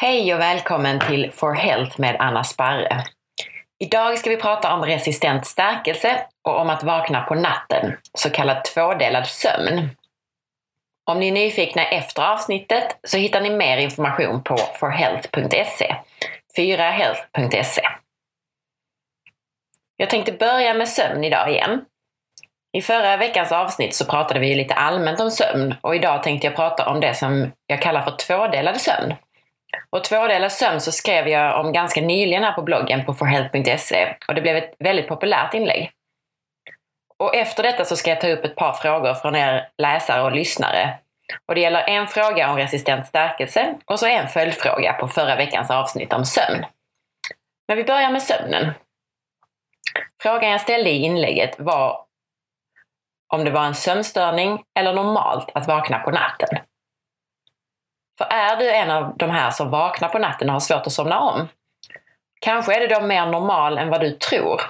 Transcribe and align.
Hej 0.00 0.34
och 0.34 0.40
välkommen 0.40 1.00
till 1.00 1.32
For 1.32 1.54
Health 1.54 2.00
med 2.00 2.16
Anna 2.18 2.44
Sparre. 2.44 3.04
Idag 3.78 4.18
ska 4.18 4.30
vi 4.30 4.36
prata 4.36 4.74
om 4.74 4.84
resistent 4.84 5.46
stärkelse 5.46 6.26
och 6.44 6.60
om 6.60 6.70
att 6.70 6.82
vakna 6.82 7.22
på 7.22 7.34
natten, 7.34 7.96
så 8.18 8.30
kallad 8.30 8.64
tvådelad 8.64 9.26
sömn. 9.26 9.90
Om 11.04 11.20
ni 11.20 11.28
är 11.28 11.32
nyfikna 11.32 11.84
efter 11.84 12.32
avsnittet 12.32 12.98
så 13.02 13.16
hittar 13.16 13.40
ni 13.40 13.50
mer 13.50 13.78
information 13.78 14.42
på 14.42 14.56
forhealth.se, 14.56 15.96
4health.se. 16.56 17.82
Jag 19.96 20.10
tänkte 20.10 20.32
börja 20.32 20.74
med 20.74 20.88
sömn 20.88 21.24
idag 21.24 21.50
igen. 21.50 21.84
I 22.72 22.82
förra 22.82 23.16
veckans 23.16 23.52
avsnitt 23.52 23.94
så 23.94 24.04
pratade 24.04 24.40
vi 24.40 24.54
lite 24.54 24.74
allmänt 24.74 25.20
om 25.20 25.30
sömn 25.30 25.74
och 25.80 25.96
idag 25.96 26.22
tänkte 26.22 26.46
jag 26.46 26.56
prata 26.56 26.90
om 26.90 27.00
det 27.00 27.14
som 27.14 27.52
jag 27.66 27.82
kallar 27.82 28.02
för 28.02 28.16
tvådelad 28.16 28.80
sömn. 28.80 29.14
Och 29.90 30.04
tvådelad 30.04 30.52
sömn 30.52 30.80
så 30.80 30.92
skrev 30.92 31.28
jag 31.28 31.64
om 31.64 31.72
ganska 31.72 32.00
nyligen 32.00 32.44
här 32.44 32.52
på 32.52 32.62
bloggen 32.62 33.04
på 33.04 33.14
forhealth.se 33.14 34.16
och 34.28 34.34
det 34.34 34.40
blev 34.40 34.56
ett 34.56 34.74
väldigt 34.78 35.08
populärt 35.08 35.54
inlägg. 35.54 35.90
Och 37.18 37.34
efter 37.34 37.62
detta 37.62 37.84
så 37.84 37.96
ska 37.96 38.10
jag 38.10 38.20
ta 38.20 38.28
upp 38.28 38.44
ett 38.44 38.56
par 38.56 38.72
frågor 38.72 39.14
från 39.14 39.36
er 39.36 39.68
läsare 39.78 40.22
och 40.22 40.32
lyssnare. 40.32 40.98
Och 41.46 41.54
det 41.54 41.60
gäller 41.60 41.88
en 41.88 42.06
fråga 42.06 42.50
om 42.50 42.56
resistent 42.56 43.06
stärkelse 43.06 43.74
och 43.84 43.98
så 43.98 44.06
en 44.06 44.28
följdfråga 44.28 44.92
på 44.92 45.08
förra 45.08 45.36
veckans 45.36 45.70
avsnitt 45.70 46.12
om 46.12 46.24
sömn. 46.24 46.66
Men 47.68 47.76
vi 47.76 47.84
börjar 47.84 48.10
med 48.10 48.22
sömnen. 48.22 48.72
Frågan 50.22 50.50
jag 50.50 50.60
ställde 50.60 50.90
i 50.90 51.02
inlägget 51.02 51.60
var 51.60 52.04
om 53.34 53.44
det 53.44 53.50
var 53.50 53.64
en 53.64 53.74
sömnstörning 53.74 54.62
eller 54.78 54.92
normalt 54.92 55.50
att 55.54 55.68
vakna 55.68 55.98
på 55.98 56.10
natten. 56.10 56.58
För 58.18 58.24
är 58.24 58.56
du 58.56 58.70
en 58.70 58.90
av 58.90 59.16
de 59.16 59.30
här 59.30 59.50
som 59.50 59.70
vaknar 59.70 60.08
på 60.08 60.18
natten 60.18 60.48
och 60.48 60.52
har 60.52 60.60
svårt 60.60 60.86
att 60.86 60.92
somna 60.92 61.20
om, 61.20 61.48
kanske 62.40 62.76
är 62.76 62.80
det 62.80 62.94
då 62.94 63.00
mer 63.00 63.26
normal 63.26 63.78
än 63.78 63.88
vad 63.88 64.00
du 64.00 64.10
tror. 64.10 64.60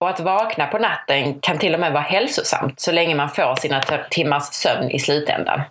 Och 0.00 0.08
att 0.08 0.20
vakna 0.20 0.66
på 0.66 0.78
natten 0.78 1.40
kan 1.40 1.58
till 1.58 1.74
och 1.74 1.80
med 1.80 1.92
vara 1.92 2.02
hälsosamt 2.02 2.80
så 2.80 2.92
länge 2.92 3.14
man 3.14 3.28
får 3.28 3.54
sina 3.54 3.82
timmars 4.10 4.42
sömn 4.42 4.90
i 4.90 4.98
slutändan. 4.98 5.62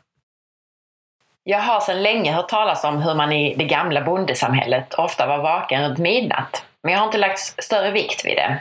Jag 1.43 1.59
har 1.59 1.79
sedan 1.79 2.03
länge 2.03 2.31
hört 2.31 2.49
talas 2.49 2.83
om 2.83 3.01
hur 3.01 3.15
man 3.15 3.31
i 3.31 3.55
det 3.55 3.65
gamla 3.65 4.01
bondesamhället 4.01 4.93
ofta 4.93 5.27
var 5.27 5.37
vaken 5.37 5.83
runt 5.83 5.97
midnatt, 5.97 6.65
men 6.83 6.93
jag 6.93 6.99
har 6.99 7.05
inte 7.05 7.17
lagt 7.17 7.63
större 7.63 7.91
vikt 7.91 8.25
vid 8.25 8.37
det. 8.37 8.59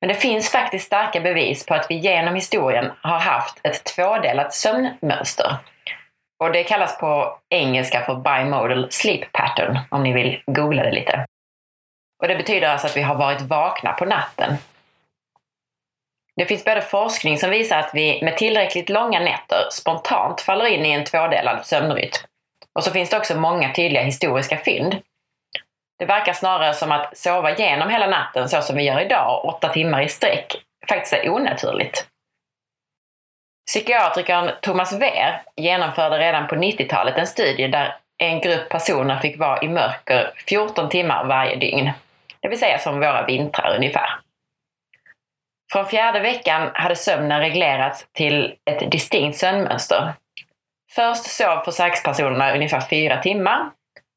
Men 0.00 0.08
det 0.08 0.14
finns 0.14 0.50
faktiskt 0.50 0.86
starka 0.86 1.20
bevis 1.20 1.66
på 1.66 1.74
att 1.74 1.86
vi 1.90 1.94
genom 1.94 2.34
historien 2.34 2.92
har 3.02 3.18
haft 3.18 3.60
ett 3.62 3.84
tvådelat 3.84 4.54
sömnmönster 4.54 5.56
och 6.40 6.52
det 6.52 6.64
kallas 6.64 6.98
på 6.98 7.38
engelska 7.48 8.02
för 8.02 8.14
bimodal 8.14 8.86
sleep 8.90 9.32
pattern, 9.32 9.78
om 9.90 10.02
ni 10.02 10.12
vill 10.12 10.42
googla 10.46 10.82
det 10.82 10.90
lite. 10.90 11.26
Och 12.22 12.28
det 12.28 12.36
betyder 12.36 12.68
alltså 12.68 12.86
att 12.86 12.96
vi 12.96 13.02
har 13.02 13.14
varit 13.14 13.40
vakna 13.40 13.92
på 13.92 14.04
natten. 14.04 14.56
Det 16.36 16.46
finns 16.46 16.64
både 16.64 16.82
forskning 16.82 17.38
som 17.38 17.50
visar 17.50 17.78
att 17.78 17.90
vi 17.94 18.22
med 18.22 18.36
tillräckligt 18.36 18.88
långa 18.88 19.20
nätter 19.20 19.68
spontant 19.70 20.40
faller 20.40 20.66
in 20.66 20.86
i 20.86 20.90
en 20.90 21.04
tvådelad 21.04 21.66
sömnrytm. 21.66 22.26
Och 22.74 22.84
så 22.84 22.90
finns 22.90 23.10
det 23.10 23.16
också 23.16 23.40
många 23.40 23.72
tydliga 23.72 24.02
historiska 24.02 24.56
fynd. 24.56 24.96
Det 25.98 26.04
verkar 26.04 26.32
snarare 26.32 26.74
som 26.74 26.92
att 26.92 27.16
sova 27.16 27.50
igenom 27.50 27.90
hela 27.90 28.06
natten 28.06 28.48
så 28.48 28.62
som 28.62 28.76
vi 28.76 28.82
gör 28.82 29.00
idag, 29.00 29.44
åtta 29.44 29.68
timmar 29.68 30.02
i 30.02 30.08
sträck, 30.08 30.56
faktiskt 30.88 31.12
är 31.12 31.30
onaturligt. 31.30 32.09
Psykiatrikern 33.70 34.50
Thomas 34.62 34.92
Wehr 34.92 35.42
genomförde 35.56 36.18
redan 36.18 36.46
på 36.46 36.54
90-talet 36.54 37.18
en 37.18 37.26
studie 37.26 37.68
där 37.68 37.96
en 38.18 38.40
grupp 38.40 38.68
personer 38.68 39.18
fick 39.18 39.38
vara 39.38 39.62
i 39.62 39.68
mörker 39.68 40.32
14 40.48 40.88
timmar 40.88 41.24
varje 41.24 41.56
dygn. 41.56 41.90
Det 42.40 42.48
vill 42.48 42.58
säga 42.58 42.78
som 42.78 42.94
våra 42.94 43.26
vintrar 43.26 43.76
ungefär. 43.76 44.08
Från 45.72 45.86
fjärde 45.86 46.20
veckan 46.20 46.70
hade 46.74 46.96
sömnen 46.96 47.40
reglerats 47.40 48.06
till 48.12 48.54
ett 48.70 48.90
distinkt 48.90 49.38
sömnmönster. 49.38 50.12
Först 50.92 51.24
sov 51.24 51.64
försökspersonerna 51.64 52.54
ungefär 52.54 52.80
fyra 52.80 53.22
timmar. 53.22 53.70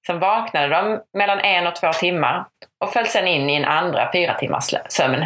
Sen 0.08 0.20
vaknade 0.20 0.68
de 0.68 1.02
mellan 1.14 1.40
en 1.40 1.68
och 1.68 1.76
två 1.76 1.94
timmar 1.94 2.46
och 2.86 2.94
föll 2.94 3.08
sedan 3.08 3.28
in 3.28 3.50
i 3.50 3.56
en 3.56 3.66
andra 3.66 4.10
fyra 4.14 4.34
timmars 4.34 4.74
sömn. 4.90 5.26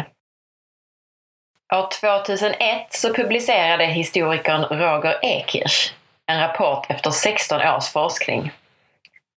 År 1.74 1.88
2001 2.00 2.86
så 2.90 3.14
publicerade 3.14 3.84
historikern 3.84 4.64
Roger 4.64 5.18
Ekirch 5.22 5.92
en 6.26 6.40
rapport 6.40 6.86
efter 6.88 7.10
16 7.10 7.60
års 7.60 7.88
forskning. 7.88 8.52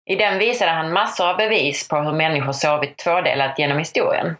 I 0.05 0.15
den 0.15 0.39
visade 0.39 0.71
han 0.71 0.93
massor 0.93 1.29
av 1.29 1.37
bevis 1.37 1.87
på 1.87 1.95
hur 1.95 2.11
människor 2.11 2.51
sovit 2.51 2.97
tvådelat 2.97 3.59
genom 3.59 3.77
historien. 3.77 4.35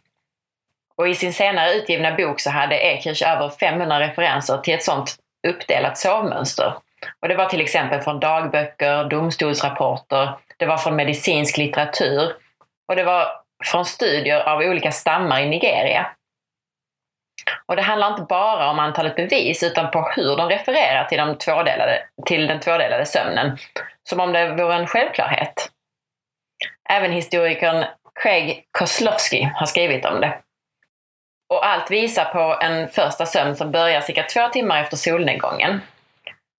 Och 0.96 1.08
i 1.08 1.16
sin 1.16 1.34
senare 1.34 1.74
utgivna 1.74 2.16
bok 2.16 2.40
så 2.40 2.50
hade 2.50 2.76
Ekirch 2.76 3.24
över 3.24 3.50
500 3.50 4.00
referenser 4.00 4.58
till 4.58 4.74
ett 4.74 4.84
sådant 4.84 5.16
uppdelat 5.48 5.98
sovmönster. 5.98 6.74
Och 7.22 7.28
det 7.28 7.36
var 7.36 7.46
till 7.46 7.62
exempel 7.62 8.02
från 8.02 8.20
dagböcker, 8.20 9.04
domstolsrapporter, 9.04 10.30
det 10.58 10.66
var 10.66 10.78
från 10.78 10.96
medicinsk 10.96 11.58
litteratur 11.58 12.34
och 12.88 12.96
det 12.96 13.04
var 13.04 13.28
från 13.66 13.86
studier 13.86 14.40
av 14.40 14.60
olika 14.60 14.92
stammar 14.92 15.42
i 15.42 15.50
Nigeria. 15.50 16.08
Och 17.66 17.76
det 17.76 17.82
handlar 17.82 18.10
inte 18.10 18.26
bara 18.30 18.70
om 18.70 18.80
antalet 18.80 19.16
bevis 19.16 19.64
utan 19.64 19.92
på 19.92 20.12
hur 20.16 20.38
de 20.38 20.50
refererar 20.50 21.06
till, 21.06 21.18
de 21.18 21.38
tvådelade, 21.38 22.04
till 22.26 22.48
den 22.48 22.60
tvådelade 22.60 23.06
sömnen. 23.06 23.58
Som 24.10 24.20
om 24.20 24.34
det 24.34 24.52
vore 24.52 24.76
en 24.76 24.88
självklarhet. 24.88 25.70
Även 26.90 27.12
historikern 27.12 27.86
Craig 28.24 28.64
Koslowski 28.72 29.52
har 29.56 29.66
skrivit 29.66 30.06
om 30.06 30.22
det. 30.22 30.38
Och 31.54 31.66
allt 31.66 31.92
visar 31.92 32.26
på 32.26 32.58
en 32.62 32.88
första 32.88 33.26
sömn 33.26 33.56
som 33.56 33.72
börjar 33.72 34.02
cirka 34.02 34.24
två 34.24 34.48
timmar 34.48 34.82
efter 34.82 34.98
solnedgången. 34.98 35.82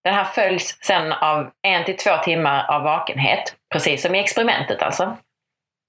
Den 0.04 0.14
här 0.14 0.24
följs 0.24 0.78
sen 0.80 1.12
av 1.12 1.50
en 1.62 1.84
till 1.84 1.96
två 1.96 2.16
timmar 2.16 2.66
av 2.70 2.82
vakenhet, 2.82 3.56
precis 3.72 4.02
som 4.02 4.14
i 4.14 4.20
experimentet 4.20 4.82
alltså. 4.82 5.16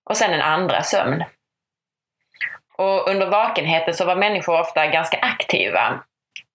Och 0.09 0.17
sen 0.17 0.33
en 0.33 0.41
andra 0.41 0.83
sömn. 0.83 1.23
Och 2.77 3.09
under 3.09 3.27
vakenheten 3.27 3.93
så 3.93 4.05
var 4.05 4.15
människor 4.15 4.59
ofta 4.59 4.87
ganska 4.87 5.17
aktiva, 5.17 6.03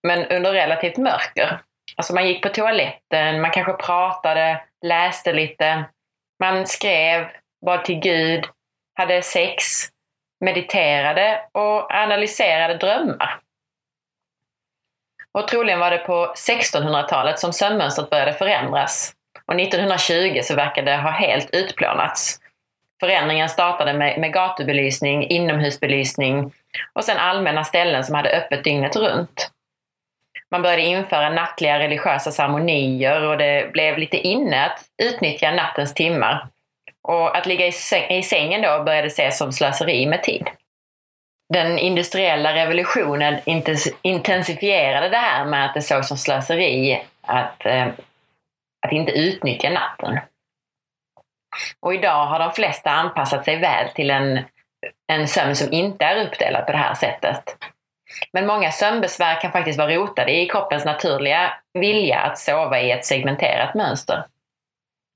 men 0.06 0.26
under 0.26 0.52
relativt 0.52 0.96
mörker. 0.96 1.60
Alltså 1.96 2.14
man 2.14 2.26
gick 2.26 2.42
på 2.42 2.48
toaletten, 2.48 3.40
man 3.40 3.50
kanske 3.50 3.72
pratade, 3.72 4.62
läste 4.86 5.32
lite, 5.32 5.84
man 6.40 6.66
skrev, 6.66 7.28
bad 7.66 7.84
till 7.84 8.00
Gud, 8.00 8.44
hade 8.98 9.22
sex, 9.22 9.64
mediterade 10.44 11.40
och 11.52 11.94
analyserade 11.94 12.74
drömmar. 12.74 13.40
Och 15.38 15.48
troligen 15.48 15.80
var 15.80 15.90
det 15.90 15.98
på 15.98 16.34
1600-talet 16.36 17.38
som 17.38 17.52
sömnmönstret 17.52 18.10
började 18.10 18.32
förändras. 18.32 19.14
Och 19.46 19.60
1920 19.60 20.40
så 20.42 20.54
verkade 20.54 20.90
det 20.90 20.96
ha 20.96 21.10
helt 21.10 21.50
utplånats. 21.54 22.40
Förändringen 23.00 23.48
startade 23.48 23.92
med, 23.92 24.20
med 24.20 24.32
gatubelysning, 24.32 25.28
inomhusbelysning 25.28 26.52
och 26.92 27.04
sen 27.04 27.16
allmänna 27.16 27.64
ställen 27.64 28.04
som 28.04 28.14
hade 28.14 28.30
öppet 28.30 28.64
dygnet 28.64 28.96
runt. 28.96 29.50
Man 30.50 30.62
började 30.62 30.82
införa 30.82 31.30
nattliga 31.30 31.78
religiösa 31.78 32.30
ceremonier 32.30 33.22
och 33.22 33.38
det 33.38 33.72
blev 33.72 33.98
lite 33.98 34.16
inne 34.16 34.64
att 34.64 34.84
utnyttja 35.02 35.50
nattens 35.50 35.94
timmar. 35.94 36.48
Och 37.02 37.36
att 37.36 37.46
ligga 37.46 37.66
i 38.10 38.22
sängen 38.22 38.62
då 38.62 38.82
började 38.84 39.06
ses 39.06 39.38
som 39.38 39.52
slöseri 39.52 40.06
med 40.06 40.22
tid. 40.22 40.48
Den 41.54 41.78
industriella 41.78 42.54
revolutionen 42.54 43.40
intensifierade 44.02 45.08
det 45.08 45.16
här 45.16 45.44
med 45.44 45.66
att 45.66 45.74
det 45.74 45.82
sågs 45.82 46.08
som 46.08 46.16
slöseri 46.16 47.02
att, 47.22 47.66
eh, 47.66 47.86
att 48.86 48.92
inte 48.92 49.12
utnyttja 49.12 49.70
natten. 49.70 50.18
Och 51.80 51.94
idag 51.94 52.26
har 52.26 52.38
de 52.38 52.52
flesta 52.52 52.90
anpassat 52.90 53.44
sig 53.44 53.56
väl 53.56 53.88
till 53.88 54.10
en, 54.10 54.40
en 55.12 55.28
sömn 55.28 55.56
som 55.56 55.72
inte 55.72 56.04
är 56.04 56.26
uppdelad 56.26 56.66
på 56.66 56.72
det 56.72 56.78
här 56.78 56.94
sättet. 56.94 57.56
Men 58.32 58.46
många 58.46 58.70
sömnbesvär 58.70 59.40
kan 59.40 59.52
faktiskt 59.52 59.78
vara 59.78 59.94
rotade 59.94 60.32
i 60.32 60.48
kroppens 60.48 60.84
naturliga 60.84 61.52
vilja 61.74 62.18
att 62.18 62.38
sova 62.38 62.80
i 62.80 62.90
ett 62.90 63.04
segmenterat 63.04 63.74
mönster. 63.74 64.24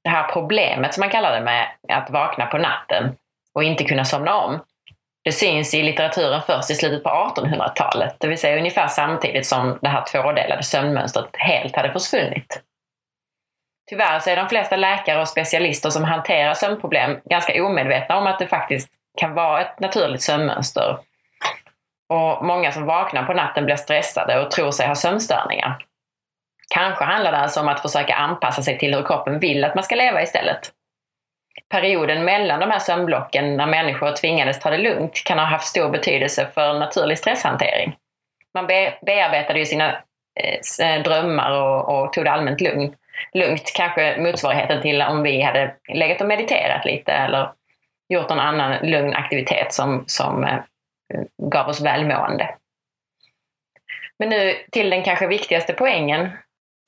Det 0.05 0.11
här 0.11 0.33
problemet 0.33 0.95
som 0.95 1.01
man 1.01 1.11
kallar 1.11 1.35
det 1.35 1.45
med 1.45 1.69
att 1.89 2.11
vakna 2.11 2.47
på 2.47 2.59
natten 2.59 3.17
och 3.55 3.65
inte 3.65 3.85
kunna 3.85 4.05
somna 4.05 4.35
om, 4.35 4.61
det 5.25 5.33
syns 5.33 5.75
i 5.75 5.83
litteraturen 5.83 6.43
först 6.47 6.71
i 6.71 6.75
slutet 6.75 7.03
på 7.03 7.09
1800-talet, 7.09 8.17
det 8.19 8.29
vill 8.29 8.39
säga 8.39 8.59
ungefär 8.59 8.89
samtidigt 8.89 9.47
som 9.47 9.79
det 9.83 9.89
här 9.89 10.05
tvådelade 10.05 10.63
sömnmönstret 10.63 11.29
helt 11.33 11.77
hade 11.77 11.93
försvunnit. 11.93 12.63
Tyvärr 13.93 14.21
så 14.21 14.31
är 14.31 14.37
de 14.37 14.49
flesta 14.49 14.77
läkare 14.77 15.21
och 15.21 15.29
specialister 15.29 15.91
som 15.91 16.05
hanterar 16.05 16.55
sömnproblem 16.55 17.21
ganska 17.25 17.65
omedvetna 17.65 18.19
om 18.19 18.27
att 18.27 18.39
det 18.39 18.47
faktiskt 18.47 18.89
kan 19.19 19.35
vara 19.35 19.61
ett 19.61 19.81
naturligt 19.81 20.23
sömnmönster. 20.23 20.99
Och 22.09 22.45
många 22.47 22.73
som 22.73 22.87
vaknar 22.87 23.25
på 23.25 23.33
natten 23.33 23.65
blir 23.65 23.77
stressade 23.77 24.41
och 24.41 24.51
tror 24.51 24.71
sig 24.71 24.87
ha 24.87 24.95
sömnstörningar. 24.95 25.85
Kanske 26.75 27.05
handlar 27.05 27.33
det 27.33 27.39
alltså 27.39 27.61
om 27.61 27.69
att 27.69 27.83
försöka 27.83 28.15
anpassa 28.15 28.63
sig 28.63 28.79
till 28.79 28.95
hur 28.95 29.03
kroppen 29.03 29.39
vill 29.39 29.65
att 29.65 29.75
man 29.75 29.85
ska 29.85 29.95
leva 29.95 30.23
istället. 30.23 30.71
Perioden 31.69 32.25
mellan 32.25 32.61
de 32.61 32.71
här 32.71 32.79
sömnblocken 32.79 33.57
när 33.57 33.67
människor 33.67 34.13
tvingades 34.13 34.61
ta 34.61 34.71
det 34.71 34.79
lugnt 34.79 35.25
kan 35.25 35.39
ha 35.39 35.47
haft 35.47 35.67
stor 35.67 35.91
betydelse 35.91 36.49
för 36.55 36.79
naturlig 36.79 37.19
stresshantering. 37.19 37.97
Man 38.55 38.67
be 38.67 38.99
bearbetade 39.07 39.59
ju 39.59 39.67
sina 39.67 39.97
eh, 40.81 41.03
drömmar 41.03 41.51
och, 41.51 41.89
och, 41.89 42.13
tog 42.13 42.25
det 42.25 42.31
allmänt 42.31 42.61
lugnt 42.61 42.97
lugnt. 43.33 43.73
Kanske 43.75 44.17
motsvarigheten 44.19 44.83
till 44.83 45.03
om 45.03 45.23
vi 45.23 45.43
hade 45.43 45.75
legat 45.95 46.21
och 46.21 46.29
mediterat 46.29 46.85
lite 46.85 47.13
eller 47.13 47.53
gjort 48.09 48.29
någon 48.29 48.41
annan 48.41 48.91
lugn 48.91 49.15
aktivitet 49.15 49.73
som, 49.73 50.05
som 50.07 50.45
eh, 50.45 50.59
gav 51.43 51.69
oss 51.69 51.81
välmående. 51.81 52.55
Men 54.19 54.29
nu 54.29 54.55
till 54.73 54.91
den 54.91 55.03
kanske 55.03 55.27
viktigaste 55.27 55.73
poängen. 55.73 56.31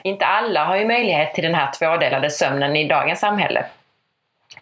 Inte 0.02 0.26
alla 0.26 0.64
har 0.64 0.76
ju 0.76 0.86
möjlighet 0.86 1.34
till 1.34 1.44
den 1.44 1.54
här 1.54 1.72
tvådelade 1.72 2.31
sömnen 2.31 2.76
i 2.76 2.88
dagens 2.88 3.20
samhälle. 3.20 3.66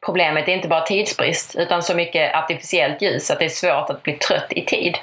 Problemet 0.05 0.49
är 0.49 0.53
inte 0.53 0.69
bara 0.69 0.81
tidsbrist, 0.81 1.57
utan 1.57 1.83
så 1.83 1.95
mycket 1.97 2.35
artificiellt 2.35 3.03
ljus 3.03 3.31
att 3.31 3.39
det 3.39 3.45
är 3.45 3.49
svårt 3.49 3.91
att 3.91 4.03
bli 4.03 4.13
trött 4.13 4.53
i 4.53 4.65
tid. 4.65 4.99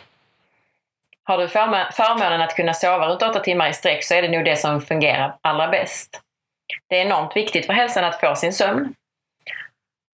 Har 1.23 1.37
du 1.37 1.47
förmånen 1.47 2.41
att 2.41 2.55
kunna 2.55 2.73
sova 2.73 3.07
runt 3.07 3.21
åtta 3.21 3.39
timmar 3.39 3.69
i 3.69 3.73
sträck 3.73 4.03
så 4.03 4.13
är 4.13 4.21
det 4.21 4.27
nog 4.27 4.45
det 4.45 4.55
som 4.55 4.81
fungerar 4.81 5.35
allra 5.41 5.67
bäst. 5.67 6.21
Det 6.87 6.99
är 6.99 7.05
enormt 7.05 7.35
viktigt 7.35 7.65
för 7.65 7.73
hälsan 7.73 8.03
att 8.03 8.19
få 8.19 8.35
sin 8.35 8.53
sömn. 8.53 8.93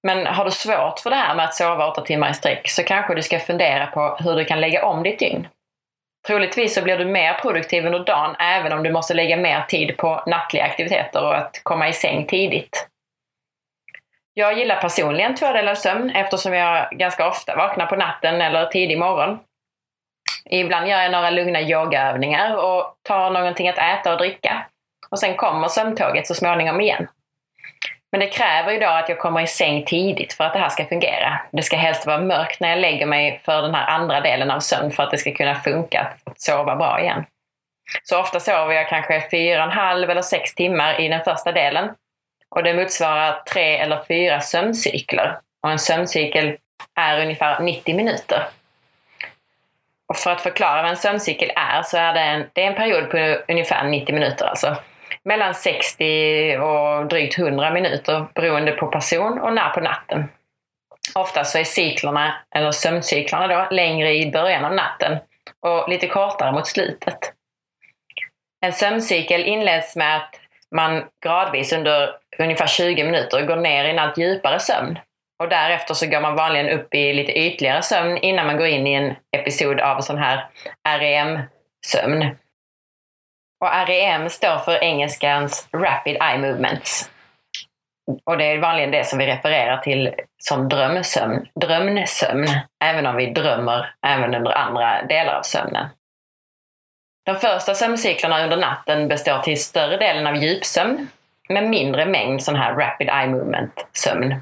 Men 0.03 0.27
har 0.27 0.45
du 0.45 0.51
svårt 0.51 1.01
för 1.01 1.11
det 1.11 1.17
här 1.17 1.35
med 1.35 1.45
att 1.45 1.55
sova 1.55 1.91
åtta 1.91 2.01
timmar 2.01 2.31
i 2.31 2.35
sträck 2.35 2.71
så 2.71 2.83
kanske 2.83 3.15
du 3.15 3.23
ska 3.23 3.39
fundera 3.39 3.87
på 3.87 4.17
hur 4.21 4.37
du 4.37 4.45
kan 4.45 4.61
lägga 4.61 4.87
om 4.87 5.03
ditt 5.03 5.19
dygn. 5.19 5.49
Troligtvis 6.27 6.75
så 6.75 6.83
blir 6.83 6.99
du 6.99 7.05
mer 7.05 7.35
produktiv 7.35 7.87
under 7.87 7.99
dagen 7.99 8.37
även 8.39 8.73
om 8.73 8.83
du 8.83 8.93
måste 8.93 9.15
lägga 9.15 9.37
mer 9.37 9.63
tid 9.69 9.97
på 9.97 10.23
nattliga 10.27 10.65
aktiviteter 10.65 11.25
och 11.25 11.37
att 11.37 11.61
komma 11.63 11.89
i 11.89 11.93
säng 11.93 12.27
tidigt. 12.27 12.89
Jag 14.35 14.59
gillar 14.59 14.81
personligen 14.81 15.35
tvådelad 15.35 15.79
sömn 15.79 16.11
eftersom 16.11 16.55
jag 16.55 16.89
ganska 16.91 17.29
ofta 17.29 17.57
vaknar 17.57 17.87
på 17.87 17.97
natten 17.97 18.41
eller 18.41 18.67
tidig 18.67 18.99
morgon. 18.99 19.39
Ibland 20.51 20.89
gör 20.89 21.03
jag 21.03 21.13
några 21.13 21.31
lugna 21.31 21.61
yogaövningar 21.61 22.57
och 22.57 22.95
tar 23.03 23.31
någonting 23.31 23.69
att 23.69 23.79
äta 23.79 24.13
och 24.13 24.19
dricka. 24.19 24.67
Och 25.15 25.21
sen 25.21 25.37
kommer 25.37 25.69
sömntåget 25.69 26.27
så 26.27 26.35
småningom 26.35 26.81
igen. 26.81 27.07
Men 28.13 28.21
det 28.21 28.27
kräver 28.27 28.73
ju 28.73 28.79
då 28.79 28.87
att 28.87 29.09
jag 29.09 29.19
kommer 29.19 29.41
i 29.41 29.47
säng 29.47 29.85
tidigt 29.85 30.33
för 30.33 30.45
att 30.45 30.53
det 30.53 30.59
här 30.59 30.69
ska 30.69 30.85
fungera. 30.85 31.41
Det 31.51 31.63
ska 31.63 31.77
helst 31.77 32.07
vara 32.07 32.19
mörkt 32.19 32.61
när 32.61 32.69
jag 32.69 32.79
lägger 32.79 33.07
mig 33.07 33.41
för 33.45 33.63
den 33.63 33.75
här 33.75 33.87
andra 33.87 34.21
delen 34.21 34.51
av 34.51 34.61
sömn 34.61 34.91
för 34.91 35.03
att 35.03 35.11
det 35.11 35.19
ska 35.19 35.35
kunna 35.35 35.55
funka 35.55 36.13
att 36.25 36.41
sova 36.41 36.77
bra 36.77 37.01
igen. 37.01 37.25
Så 38.03 38.21
ofta 38.21 38.41
sover 38.41 38.75
jag 38.75 38.89
kanske 38.89 39.29
fyra 39.31 39.59
och 39.59 39.71
en 39.71 39.79
halv 39.79 40.11
eller 40.11 40.23
sex 40.23 40.55
timmar 40.55 41.01
i 41.01 41.09
den 41.09 41.25
första 41.25 41.53
delen. 41.53 41.91
Och 42.49 42.63
det 42.63 42.75
motsvarar 42.75 43.43
tre 43.53 43.77
eller 43.77 44.01
fyra 44.09 44.41
sömncykler. 44.41 45.39
Och 45.63 45.71
en 45.71 45.79
sömncykel 45.79 46.57
är 47.01 47.23
ungefär 47.23 47.61
90 47.61 47.97
minuter. 47.97 48.47
Och 50.07 50.17
för 50.17 50.31
att 50.31 50.41
förklara 50.41 50.83
vad 50.83 50.91
en 50.91 50.97
sömncykel 50.97 51.51
är 51.57 51.83
så 51.83 51.97
är 51.97 52.13
det 52.13 52.21
en, 52.21 52.45
det 52.53 52.63
är 52.63 52.67
en 52.67 52.77
period 52.77 53.11
på 53.11 53.19
ungefär 53.53 53.85
90 53.85 54.15
minuter. 54.15 54.47
Alltså 54.47 54.77
mellan 55.25 55.55
60 55.55 56.59
och 56.59 57.07
drygt 57.07 57.39
100 57.39 57.71
minuter 57.71 58.27
beroende 58.35 58.73
på 58.73 58.87
person 58.87 59.41
och 59.41 59.53
när 59.53 59.71
på 59.71 59.81
natten. 59.81 60.29
Ofta 61.15 61.45
så 61.45 61.59
är 61.59 61.65
cyklerna, 61.65 62.35
eller 62.55 62.71
sömncyklerna 62.71 63.47
då, 63.47 63.67
längre 63.71 64.15
i 64.15 64.31
början 64.31 64.65
av 64.65 64.75
natten 64.75 65.19
och 65.61 65.89
lite 65.89 66.07
kortare 66.07 66.53
mot 66.53 66.67
slutet. 66.67 67.19
En 68.67 68.73
sömncykel 68.73 69.45
inleds 69.45 69.97
med 69.97 70.17
att 70.17 70.41
man 70.71 71.05
gradvis 71.25 71.73
under 71.73 72.11
ungefär 72.39 72.67
20 72.67 73.05
minuter 73.05 73.47
går 73.47 73.57
ner 73.57 73.85
i 73.85 73.91
en 73.91 73.99
allt 73.99 74.19
djupare 74.19 74.61
sömn. 74.61 74.99
Och 75.43 75.49
därefter 75.49 75.95
så 75.95 76.07
går 76.07 76.21
man 76.21 76.37
vanligen 76.37 76.69
upp 76.69 76.95
i 76.95 77.13
lite 77.13 77.33
ytligare 77.33 77.83
sömn 77.83 78.19
innan 78.19 78.47
man 78.47 78.57
går 78.57 78.67
in 78.67 78.87
i 78.87 78.93
en 78.93 79.15
episod 79.37 79.81
av 79.81 80.01
sån 80.01 80.19
här 80.19 80.47
REM-sömn. 80.89 82.37
Och 83.65 83.87
REM 83.87 84.31
står 84.31 84.59
för 84.59 84.83
engelskans 84.85 85.69
Rapid 85.73 86.17
Eye 86.23 86.39
Movements. 86.39 87.11
Och 88.25 88.39
det 88.39 88.45
är 88.45 88.59
vanligen 88.59 88.91
det 88.91 89.07
som 89.07 89.19
vi 89.19 89.27
refererar 89.27 89.77
till 89.77 90.15
som 90.39 90.69
drömsömn, 90.69 91.47
drömsömn, 91.61 92.47
även 92.85 93.07
om 93.07 93.17
vi 93.17 93.27
drömmer 93.27 93.95
även 94.07 94.35
under 94.35 94.59
andra 94.59 95.03
delar 95.03 95.35
av 95.35 95.43
sömnen. 95.43 95.89
De 97.27 97.37
första 97.37 97.75
sömncyklerna 97.75 98.45
under 98.45 98.57
natten 98.57 99.09
består 99.09 99.39
till 99.39 99.63
större 99.63 99.97
delen 99.97 100.27
av 100.27 100.37
djupsömn 100.37 101.09
med 101.49 101.65
mindre 101.65 102.07
mängd 102.07 102.43
sån 102.43 102.57
här 102.57 102.75
Rapid 102.75 103.09
Eye 103.09 103.27
Movement 103.27 103.87
sömn. 103.93 104.41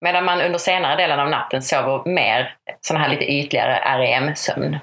Medan 0.00 0.24
man 0.24 0.40
under 0.40 0.58
senare 0.58 0.96
delen 0.96 1.20
av 1.20 1.28
natten 1.28 1.62
sover 1.62 2.10
mer 2.10 2.54
sån 2.80 2.96
här 2.96 3.08
lite 3.08 3.24
ytligare 3.24 3.98
REM-sömn. 3.98 4.78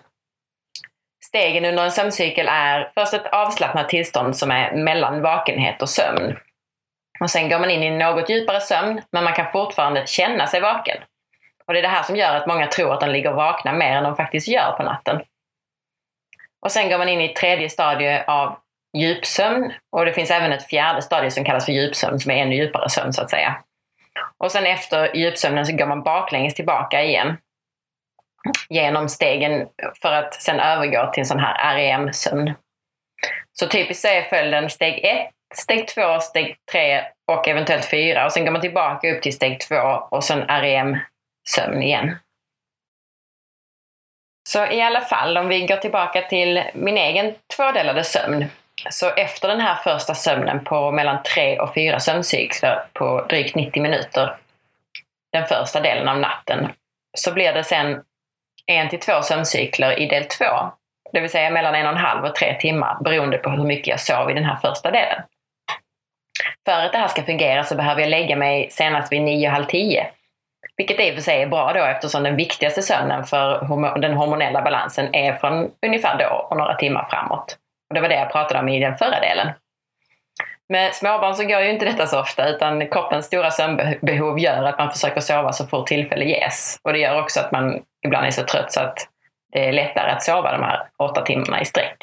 Stegen 1.29 1.65
under 1.65 1.83
en 1.83 1.91
sömncykel 1.91 2.47
är 2.49 2.91
först 2.93 3.13
ett 3.13 3.27
avslappnat 3.27 3.89
tillstånd 3.89 4.37
som 4.37 4.51
är 4.51 4.71
mellan 4.71 5.21
vakenhet 5.21 5.81
och 5.81 5.89
sömn. 5.89 6.37
Och 7.19 7.29
sen 7.29 7.49
går 7.49 7.59
man 7.59 7.69
in 7.69 7.83
i 7.83 7.91
något 7.91 8.29
djupare 8.29 8.61
sömn, 8.61 9.01
men 9.11 9.23
man 9.23 9.33
kan 9.33 9.51
fortfarande 9.51 10.07
känna 10.07 10.47
sig 10.47 10.61
vaken. 10.61 10.97
Och 11.67 11.73
det 11.73 11.79
är 11.79 11.83
det 11.83 11.89
här 11.89 12.03
som 12.03 12.15
gör 12.15 12.35
att 12.35 12.47
många 12.47 12.67
tror 12.67 12.93
att 12.93 12.99
de 12.99 13.09
ligger 13.09 13.31
vakna 13.31 13.73
mer 13.73 13.95
än 13.95 14.03
de 14.03 14.15
faktiskt 14.15 14.47
gör 14.47 14.71
på 14.71 14.83
natten. 14.83 15.21
Och 16.61 16.71
sen 16.71 16.89
går 16.89 16.97
man 16.97 17.09
in 17.09 17.21
i 17.21 17.25
ett 17.25 17.35
tredje 17.35 17.69
stadie 17.69 18.23
av 18.27 18.57
djupsömn 18.97 19.73
och 19.91 20.05
det 20.05 20.13
finns 20.13 20.31
även 20.31 20.51
ett 20.51 20.67
fjärde 20.67 21.01
stadie 21.01 21.31
som 21.31 21.43
kallas 21.43 21.65
för 21.65 21.71
djupsömn 21.71 22.19
som 22.19 22.31
är 22.31 22.35
ännu 22.35 22.55
djupare 22.55 22.89
sömn 22.89 23.13
så 23.13 23.21
att 23.21 23.29
säga. 23.29 23.57
Och 24.37 24.51
sen 24.51 24.65
efter 24.65 25.15
djupsömnen 25.15 25.65
så 25.65 25.75
går 25.75 25.85
man 25.85 26.03
baklänges 26.03 26.55
tillbaka 26.55 27.03
igen 27.03 27.37
genom 28.69 29.09
stegen 29.09 29.67
för 30.01 30.11
att 30.11 30.33
sen 30.33 30.59
övergå 30.59 31.11
till 31.11 31.21
en 31.21 31.25
sån 31.25 31.39
här 31.39 31.75
REM-sömn. 31.75 32.53
Så 33.59 33.67
typiskt 33.67 34.01
så 34.01 34.07
är 34.07 34.21
följden 34.21 34.69
steg 34.69 35.05
1, 35.05 35.29
steg 35.55 35.87
2, 35.87 36.19
steg 36.19 36.55
3 36.71 37.03
och 37.31 37.47
eventuellt 37.47 37.85
4 37.85 38.25
och 38.25 38.31
sen 38.31 38.45
går 38.45 38.51
man 38.51 38.61
tillbaka 38.61 39.11
upp 39.11 39.21
till 39.21 39.33
steg 39.33 39.59
2 39.59 39.75
och 40.11 40.23
sen 40.23 40.41
REM-sömn 40.41 41.83
igen. 41.83 42.15
Så 44.49 44.65
i 44.65 44.81
alla 44.81 45.01
fall, 45.01 45.37
om 45.37 45.47
vi 45.47 45.65
går 45.65 45.75
tillbaka 45.75 46.21
till 46.21 46.63
min 46.73 46.97
egen 46.97 47.35
tvådelade 47.55 48.03
sömn. 48.03 48.45
Så 48.89 49.09
efter 49.09 49.47
den 49.47 49.61
här 49.61 49.75
första 49.75 50.15
sömnen 50.15 50.63
på 50.63 50.91
mellan 50.91 51.23
3 51.23 51.59
och 51.59 51.73
4 51.73 51.99
sömncykler 51.99 52.83
på 52.93 53.25
drygt 53.29 53.55
90 53.55 53.81
minuter, 53.81 54.37
den 55.33 55.47
första 55.47 55.81
delen 55.81 56.07
av 56.07 56.19
natten, 56.19 56.71
så 57.17 57.33
blir 57.33 57.53
det 57.53 57.63
sen 57.63 58.03
en 58.69 58.89
till 58.89 58.99
två 58.99 59.21
sömncykler 59.21 59.99
i 59.99 60.05
del 60.05 60.23
två. 60.23 60.71
Det 61.13 61.19
vill 61.19 61.29
säga 61.29 61.49
mellan 61.49 61.75
en 61.75 61.85
och 61.85 61.91
en 61.91 61.97
halv 61.97 62.25
och 62.25 62.35
tre 62.35 62.59
timmar 62.59 62.97
beroende 63.03 63.37
på 63.37 63.49
hur 63.49 63.63
mycket 63.63 63.87
jag 63.87 63.99
sov 63.99 64.31
i 64.31 64.33
den 64.33 64.45
här 64.45 64.55
första 64.55 64.91
delen. 64.91 65.21
För 66.65 66.85
att 66.85 66.91
det 66.91 66.97
här 66.97 67.07
ska 67.07 67.23
fungera 67.23 67.63
så 67.63 67.75
behöver 67.75 68.01
jag 68.01 68.09
lägga 68.09 68.35
mig 68.35 68.67
senast 68.71 69.11
vid 69.11 69.21
nio, 69.21 69.49
halv 69.49 69.65
tio. 69.65 70.07
Vilket 70.77 70.99
i 70.99 71.11
och 71.11 71.15
för 71.15 71.21
sig 71.21 71.41
är 71.41 71.47
bra 71.47 71.73
då 71.73 71.79
eftersom 71.79 72.23
den 72.23 72.35
viktigaste 72.35 72.81
sömnen 72.81 73.23
för 73.23 73.99
den 74.01 74.13
hormonella 74.13 74.61
balansen 74.61 75.15
är 75.15 75.33
från 75.33 75.71
ungefär 75.85 76.17
då 76.17 76.47
och 76.49 76.57
några 76.57 76.75
timmar 76.75 77.07
framåt. 77.09 77.57
Och 77.89 77.95
det 77.95 78.01
var 78.01 78.09
det 78.09 78.15
jag 78.15 78.31
pratade 78.31 78.59
om 78.59 78.69
i 78.69 78.79
den 78.79 78.97
förra 78.97 79.19
delen. 79.19 79.47
Med 80.69 80.95
småbarn 80.95 81.35
så 81.35 81.43
går 81.43 81.61
ju 81.61 81.69
inte 81.69 81.85
detta 81.85 82.07
så 82.07 82.19
ofta 82.19 82.49
utan 82.49 82.87
kroppens 82.87 83.25
stora 83.25 83.51
sömnbehov 83.51 84.39
gör 84.39 84.63
att 84.63 84.77
man 84.77 84.91
försöker 84.91 85.21
sova 85.21 85.53
så 85.53 85.67
fort 85.67 85.87
tillfälle 85.87 86.25
ges. 86.25 86.79
Och 86.83 86.93
det 86.93 86.99
gör 86.99 87.21
också 87.21 87.39
att 87.39 87.51
man 87.51 87.81
ibland 88.05 88.27
är 88.27 88.31
så 88.31 88.43
trött 88.43 88.71
så 88.71 88.79
att 88.79 89.07
det 89.51 89.67
är 89.67 89.71
lättare 89.71 90.11
att 90.11 90.23
sova 90.23 90.51
de 90.51 90.63
här 90.63 90.89
åtta 90.97 91.21
timmarna 91.21 91.61
i 91.61 91.65
sträck. 91.65 91.97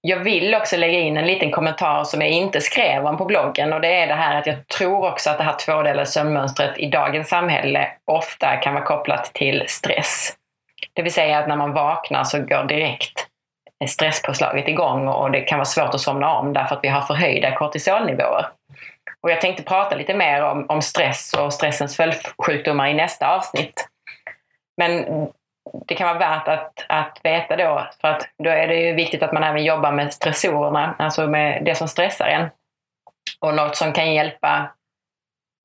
Jag 0.00 0.18
vill 0.18 0.54
också 0.54 0.76
lägga 0.76 0.98
in 0.98 1.16
en 1.16 1.26
liten 1.26 1.50
kommentar 1.50 2.04
som 2.04 2.20
jag 2.20 2.30
inte 2.30 2.60
skrev 2.60 3.06
om 3.06 3.16
på 3.16 3.24
bloggen 3.24 3.72
och 3.72 3.80
det 3.80 3.94
är 3.94 4.06
det 4.06 4.14
här 4.14 4.38
att 4.38 4.46
jag 4.46 4.66
tror 4.66 5.12
också 5.12 5.30
att 5.30 5.38
det 5.38 5.44
här 5.44 5.56
tvådelade 5.56 6.06
sömnmönstret 6.06 6.78
i 6.78 6.86
dagens 6.86 7.28
samhälle 7.28 7.88
ofta 8.04 8.56
kan 8.56 8.74
vara 8.74 8.84
kopplat 8.84 9.24
till 9.34 9.64
stress. 9.66 10.34
Det 10.92 11.02
vill 11.02 11.12
säga 11.12 11.38
att 11.38 11.48
när 11.48 11.56
man 11.56 11.72
vaknar 11.72 12.24
så 12.24 12.38
går 12.38 12.64
direkt 12.64 13.28
stresspåslaget 13.86 14.68
igång 14.68 15.08
och 15.08 15.30
det 15.30 15.40
kan 15.40 15.58
vara 15.58 15.66
svårt 15.66 15.94
att 15.94 16.00
somna 16.00 16.38
om 16.38 16.52
därför 16.52 16.76
att 16.76 16.84
vi 16.84 16.88
har 16.88 17.00
förhöjda 17.00 17.54
kortisolnivåer. 17.54 18.46
Och 19.20 19.30
jag 19.30 19.40
tänkte 19.40 19.62
prata 19.62 19.96
lite 19.96 20.14
mer 20.14 20.42
om, 20.42 20.66
om 20.68 20.82
stress 20.82 21.34
och 21.34 21.52
stressens 21.52 21.96
följdsjukdomar 21.96 22.88
i 22.88 22.94
nästa 22.94 23.34
avsnitt. 23.34 23.88
Men 24.76 25.04
det 25.86 25.94
kan 25.94 26.06
vara 26.06 26.18
värt 26.18 26.48
att, 26.48 26.86
att 26.88 27.20
veta 27.22 27.56
då, 27.56 27.88
för 28.00 28.08
att 28.08 28.28
då 28.44 28.50
är 28.50 28.68
det 28.68 28.74
ju 28.74 28.92
viktigt 28.92 29.22
att 29.22 29.32
man 29.32 29.44
även 29.44 29.64
jobbar 29.64 29.92
med 29.92 30.12
stressorerna, 30.12 30.94
alltså 30.98 31.26
med 31.26 31.64
det 31.64 31.74
som 31.74 31.88
stressar 31.88 32.26
en. 32.26 32.48
Och 33.40 33.54
något 33.54 33.76
som 33.76 33.92
kan 33.92 34.14
hjälpa 34.14 34.70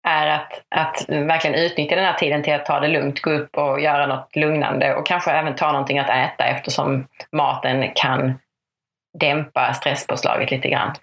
är 0.07 0.27
att, 0.27 0.61
att 0.75 1.05
verkligen 1.09 1.55
utnyttja 1.55 1.95
den 1.95 2.05
här 2.05 2.13
tiden 2.13 2.43
till 2.43 2.53
att 2.53 2.65
ta 2.65 2.79
det 2.79 2.87
lugnt, 2.87 3.21
gå 3.21 3.31
upp 3.31 3.57
och 3.57 3.79
göra 3.81 4.05
något 4.05 4.35
lugnande 4.35 4.95
och 4.95 5.07
kanske 5.07 5.31
även 5.31 5.55
ta 5.55 5.71
någonting 5.71 5.99
att 5.99 6.09
äta 6.09 6.45
eftersom 6.45 7.07
maten 7.31 7.91
kan 7.95 8.39
dämpa 9.19 9.73
stresspåslaget 9.73 10.51
lite 10.51 10.69
grann. 10.69 10.95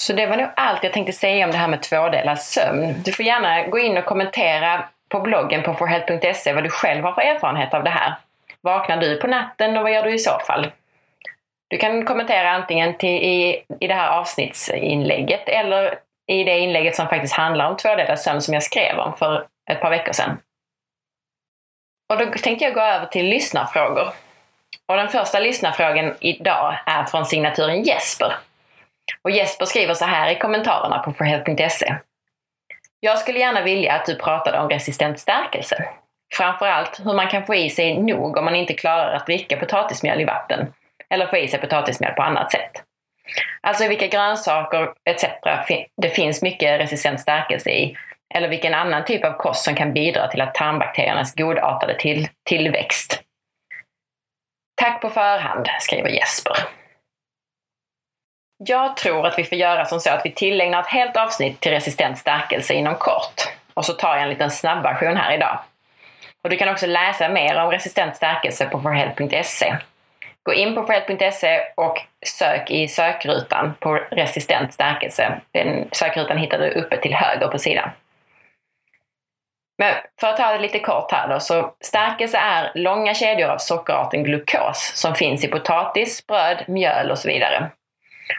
Så 0.00 0.12
det 0.12 0.26
var 0.26 0.36
nog 0.36 0.48
allt 0.56 0.84
jag 0.84 0.92
tänkte 0.92 1.12
säga 1.12 1.44
om 1.44 1.50
det 1.50 1.56
här 1.56 1.68
med 1.68 1.82
tvådelad 1.82 2.38
sömn. 2.40 3.02
Du 3.04 3.12
får 3.12 3.24
gärna 3.24 3.66
gå 3.66 3.78
in 3.78 3.98
och 3.98 4.04
kommentera 4.04 4.88
på 5.08 5.20
bloggen 5.20 5.62
på 5.62 5.74
forhealth.se 5.74 6.52
vad 6.52 6.64
du 6.64 6.70
själv 6.70 7.04
har 7.04 7.12
för 7.12 7.22
erfarenhet 7.22 7.74
av 7.74 7.84
det 7.84 7.90
här. 7.90 8.14
Vaknar 8.60 8.96
du 8.96 9.16
på 9.16 9.26
natten 9.26 9.76
och 9.76 9.82
vad 9.82 9.92
gör 9.92 10.02
du 10.02 10.14
i 10.14 10.18
så 10.18 10.38
fall? 10.38 10.70
Du 11.68 11.76
kan 11.76 12.04
kommentera 12.04 12.50
antingen 12.50 12.96
till, 12.96 13.22
i, 13.22 13.64
i 13.80 13.86
det 13.86 13.94
här 13.94 14.08
avsnittsinlägget 14.08 15.48
eller 15.48 15.98
i 16.26 16.44
det 16.44 16.58
inlägget 16.58 16.96
som 16.96 17.08
faktiskt 17.08 17.34
handlar 17.34 17.70
om 17.70 17.76
tvådelad 17.76 18.18
sömn 18.18 18.40
som 18.40 18.54
jag 18.54 18.62
skrev 18.62 18.98
om 18.98 19.16
för 19.16 19.46
ett 19.70 19.80
par 19.80 19.90
veckor 19.90 20.12
sedan. 20.12 20.38
Och 22.12 22.18
då 22.18 22.26
tänkte 22.26 22.64
jag 22.64 22.74
gå 22.74 22.80
över 22.80 23.06
till 23.06 23.26
lyssnarfrågor. 23.26 24.08
Och 24.86 24.96
den 24.96 25.08
första 25.08 25.38
lyssnarfrågan 25.38 26.14
idag 26.20 26.76
är 26.86 27.04
från 27.04 27.26
signaturen 27.26 27.82
Jesper. 27.82 28.36
Och 29.22 29.30
Jesper 29.30 29.66
skriver 29.66 29.94
så 29.94 30.04
här 30.04 30.30
i 30.30 30.38
kommentarerna 30.38 30.98
på 30.98 31.12
forhealth.se. 31.12 31.94
Jag 33.00 33.18
skulle 33.18 33.38
gärna 33.38 33.62
vilja 33.62 33.92
att 33.92 34.06
du 34.06 34.16
pratade 34.16 34.58
om 34.58 34.68
resistent 34.68 35.20
stärkelse. 35.20 35.88
Framförallt 36.34 37.00
hur 37.04 37.14
man 37.14 37.28
kan 37.28 37.46
få 37.46 37.54
i 37.54 37.70
sig 37.70 38.02
nog 38.02 38.36
om 38.36 38.44
man 38.44 38.54
inte 38.54 38.74
klarar 38.74 39.12
att 39.12 39.26
dricka 39.26 39.56
potatismjöl 39.56 40.20
i 40.20 40.24
vatten 40.24 40.72
eller 41.10 41.26
få 41.26 41.36
i 41.36 41.48
sig 41.48 41.60
potatismjöl 41.60 42.12
på 42.12 42.22
annat 42.22 42.52
sätt. 42.52 42.72
Alltså 43.60 43.88
vilka 43.88 44.06
grönsaker 44.06 44.92
etc. 45.04 45.24
det 46.02 46.08
finns 46.08 46.42
mycket 46.42 46.80
resistent 46.80 47.20
stärkelse 47.20 47.70
i 47.70 47.96
eller 48.34 48.48
vilken 48.48 48.74
annan 48.74 49.04
typ 49.04 49.24
av 49.24 49.32
kost 49.32 49.64
som 49.64 49.74
kan 49.74 49.92
bidra 49.92 50.28
till 50.28 50.40
att 50.40 50.54
tarmbakteriernas 50.54 51.34
godartade 51.34 51.98
till 51.98 52.28
tillväxt. 52.48 53.22
Tack 54.76 55.02
på 55.02 55.10
förhand, 55.10 55.66
skriver 55.80 56.08
Jesper. 56.08 56.56
Jag 58.64 58.96
tror 58.96 59.26
att 59.26 59.38
vi 59.38 59.44
får 59.44 59.58
göra 59.58 59.84
som 59.84 60.00
så 60.00 60.10
att 60.10 60.26
vi 60.26 60.32
tillägnar 60.32 60.80
ett 60.80 60.86
helt 60.86 61.16
avsnitt 61.16 61.60
till 61.60 61.72
resistent 61.72 62.18
stärkelse 62.18 62.74
inom 62.74 62.94
kort. 62.94 63.34
Och 63.74 63.84
så 63.84 63.92
tar 63.92 64.14
jag 64.14 64.22
en 64.22 64.28
liten 64.28 64.50
snabbversion 64.50 65.16
här 65.16 65.34
idag. 65.34 65.58
Och 66.42 66.50
du 66.50 66.56
kan 66.56 66.68
också 66.68 66.86
läsa 66.86 67.28
mer 67.28 67.62
om 67.62 67.70
resistent 67.70 68.16
stärkelse 68.16 68.66
på 68.66 68.80
forhealth.se. 68.80 69.76
Gå 70.42 70.54
in 70.54 70.74
på 70.74 70.82
forhealth.se 70.82 71.60
och 71.74 71.98
sök 72.26 72.70
i 72.70 72.88
sökrutan 72.88 73.74
på 73.80 73.94
resistent 73.94 74.72
stärkelse. 74.72 75.40
Den 75.50 75.88
sökrutan 75.92 76.38
hittar 76.38 76.58
du 76.58 76.70
uppe 76.70 76.96
till 76.96 77.14
höger 77.14 77.48
på 77.48 77.58
sidan. 77.58 77.90
Men 79.78 79.94
för 80.20 80.26
att 80.26 80.36
ta 80.36 80.52
det 80.52 80.58
lite 80.58 80.78
kort 80.78 81.12
här 81.12 81.28
då, 81.28 81.40
så 81.40 81.74
stärkelse 81.80 82.38
är 82.38 82.72
långa 82.74 83.14
kedjor 83.14 83.48
av 83.48 83.58
sockerarten 83.58 84.24
glukos 84.24 84.92
som 84.94 85.14
finns 85.14 85.44
i 85.44 85.48
potatis, 85.48 86.26
bröd, 86.26 86.64
mjöl 86.68 87.10
och 87.10 87.18
så 87.18 87.28
vidare. 87.28 87.70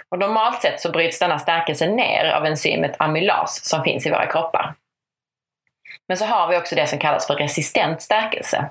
Och 0.09 0.19
normalt 0.19 0.61
sett 0.61 0.79
så 0.79 0.91
bryts 0.91 1.19
denna 1.19 1.39
stärkelse 1.39 1.87
ner 1.87 2.25
av 2.25 2.45
enzymet 2.45 2.95
amylas 2.99 3.69
som 3.69 3.83
finns 3.83 4.05
i 4.05 4.09
våra 4.09 4.25
kroppar. 4.25 4.73
Men 6.07 6.17
så 6.17 6.25
har 6.25 6.47
vi 6.47 6.57
också 6.57 6.75
det 6.75 6.87
som 6.87 6.99
kallas 6.99 7.27
för 7.27 7.35
resistent 7.35 8.01
stärkelse. 8.01 8.69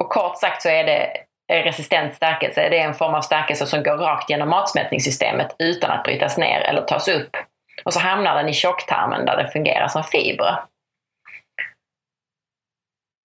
Och 0.00 0.10
kort 0.10 0.38
sagt 0.38 0.62
så 0.62 0.68
är 0.68 0.84
det 0.84 1.16
resistent 1.52 2.14
stärkelse, 2.14 2.68
det 2.68 2.78
är 2.78 2.84
en 2.84 2.94
form 2.94 3.14
av 3.14 3.20
stärkelse 3.20 3.66
som 3.66 3.82
går 3.82 3.96
rakt 3.96 4.30
genom 4.30 4.48
matsmältningssystemet 4.48 5.56
utan 5.58 5.90
att 5.90 6.04
brytas 6.04 6.38
ner 6.38 6.60
eller 6.60 6.82
tas 6.82 7.08
upp. 7.08 7.36
Och 7.84 7.92
så 7.92 8.00
hamnar 8.00 8.36
den 8.36 8.48
i 8.48 8.52
tjocktarmen 8.52 9.24
där 9.24 9.36
den 9.36 9.50
fungerar 9.50 9.88
som 9.88 10.04
fibrer. 10.04 10.62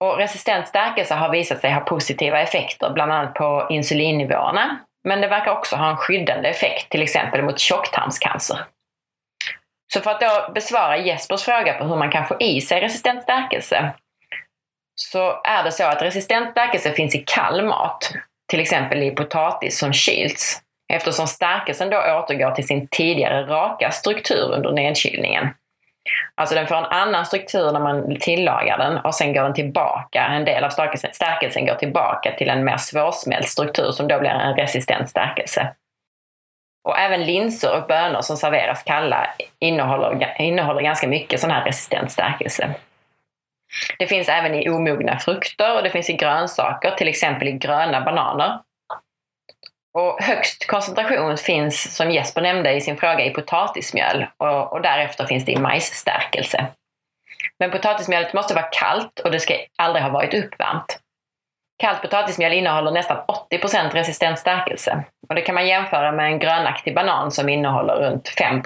Och 0.03 0.17
resistent 0.17 0.67
stärkelse 0.67 1.13
har 1.13 1.29
visat 1.29 1.61
sig 1.61 1.73
ha 1.73 1.79
positiva 1.79 2.39
effekter, 2.39 2.89
bland 2.89 3.11
annat 3.11 3.33
på 3.33 3.67
insulinnivåerna. 3.69 4.79
Men 5.03 5.21
det 5.21 5.27
verkar 5.27 5.51
också 5.51 5.75
ha 5.75 5.89
en 5.89 5.97
skyddande 5.97 6.49
effekt, 6.49 6.89
till 6.89 7.01
exempel 7.01 7.43
mot 7.43 7.59
tjocktarmscancer. 7.59 8.65
Så 9.93 10.01
för 10.01 10.11
att 10.11 10.19
då 10.19 10.51
besvara 10.53 10.97
Jespers 10.97 11.43
fråga 11.43 11.73
på 11.73 11.83
hur 11.85 11.95
man 11.95 12.11
kan 12.11 12.27
få 12.27 12.35
i 12.39 12.61
sig 12.61 12.81
resistent 12.81 13.23
stärkelse 13.23 13.93
så 14.95 15.41
är 15.43 15.63
det 15.63 15.71
så 15.71 15.83
att 15.83 16.01
resistent 16.01 16.51
stärkelse 16.51 16.91
finns 16.91 17.15
i 17.15 17.23
kall 17.27 17.65
mat, 17.65 18.13
till 18.49 18.59
exempel 18.59 19.03
i 19.03 19.11
potatis 19.11 19.79
som 19.79 19.93
kylts, 19.93 20.61
eftersom 20.93 21.27
stärkelsen 21.27 21.89
då 21.89 21.97
återgår 21.97 22.51
till 22.51 22.67
sin 22.67 22.87
tidigare 22.87 23.45
raka 23.45 23.91
struktur 23.91 24.53
under 24.53 24.71
nedkylningen. 24.71 25.49
Alltså 26.35 26.55
den 26.55 26.67
får 26.67 26.75
en 26.75 26.85
annan 26.85 27.25
struktur 27.25 27.71
när 27.71 27.79
man 27.79 28.17
tillagar 28.19 28.77
den 28.77 28.97
och 28.97 29.15
sen 29.15 29.33
går 29.33 29.43
den 29.43 29.53
tillbaka, 29.53 30.25
en 30.25 30.45
del 30.45 30.63
av 30.63 30.69
stärkelsen, 30.69 31.09
stärkelsen 31.13 31.65
går 31.65 31.75
tillbaka 31.75 32.31
till 32.31 32.49
en 32.49 32.63
mer 32.63 32.77
svårsmält 32.77 33.47
struktur 33.47 33.91
som 33.91 34.07
då 34.07 34.19
blir 34.19 34.29
en 34.29 34.55
resistent 34.55 35.09
stärkelse. 35.09 35.73
Och 36.83 36.99
även 36.99 37.25
linser 37.25 37.77
och 37.77 37.87
bönor 37.87 38.21
som 38.21 38.37
serveras 38.37 38.83
kalla 38.83 39.27
innehåller, 39.59 40.35
innehåller 40.39 40.81
ganska 40.81 41.07
mycket 41.07 41.39
sån 41.39 41.51
här 41.51 41.65
resistent 41.65 42.11
stärkelse. 42.11 42.73
Det 43.99 44.07
finns 44.07 44.29
även 44.29 44.55
i 44.55 44.69
omogna 44.69 45.19
frukter 45.19 45.75
och 45.75 45.83
det 45.83 45.89
finns 45.89 46.09
i 46.09 46.13
grönsaker, 46.13 46.91
till 46.91 47.07
exempel 47.07 47.47
i 47.47 47.51
gröna 47.51 48.01
bananer. 48.01 48.59
Och 49.93 50.23
högst 50.23 50.67
koncentration 50.67 51.37
finns, 51.37 51.95
som 51.95 52.11
Jesper 52.11 52.41
nämnde 52.41 52.73
i 52.73 52.81
sin 52.81 52.97
fråga, 52.97 53.25
i 53.25 53.29
potatismjöl 53.29 54.25
och, 54.37 54.73
och 54.73 54.81
därefter 54.81 55.25
finns 55.25 55.45
det 55.45 55.51
i 55.51 55.57
majsstärkelse. 55.57 56.67
Men 57.59 57.71
potatismjölet 57.71 58.33
måste 58.33 58.53
vara 58.53 58.65
kallt 58.71 59.19
och 59.19 59.31
det 59.31 59.39
ska 59.39 59.53
aldrig 59.77 60.03
ha 60.03 60.11
varit 60.11 60.33
uppvärmt. 60.33 60.99
Kallt 61.77 62.01
potatismjöl 62.01 62.53
innehåller 62.53 62.91
nästan 62.91 63.17
80 63.27 63.57
resistent 63.93 64.39
stärkelse 64.39 65.03
och 65.29 65.35
det 65.35 65.41
kan 65.41 65.55
man 65.55 65.67
jämföra 65.67 66.11
med 66.11 66.25
en 66.25 66.39
grönaktig 66.39 66.95
banan 66.95 67.31
som 67.31 67.49
innehåller 67.49 67.95
runt 67.95 68.29
5 68.29 68.61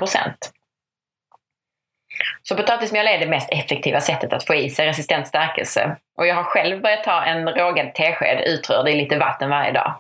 så 2.44 2.56
potatismjöl 2.56 3.08
är 3.08 3.20
det 3.20 3.26
mest 3.26 3.50
effektiva 3.52 4.02
sättet 4.02 4.34
att 4.34 4.46
få 4.46 4.56
i 4.56 4.70
sig 4.70 4.88
resistent 4.88 5.28
stärkelse. 5.28 5.96
Och 6.18 6.28
jag 6.28 6.36
har 6.36 6.44
själv 6.44 6.82
börjat 6.82 7.04
ta 7.04 7.24
en 7.24 7.50
rågad 7.50 7.94
tesked 7.94 8.44
utrörd 8.46 8.90
i 8.90 8.96
lite 8.96 9.18
vatten 9.18 9.50
varje 9.50 9.72
dag. 9.72 9.94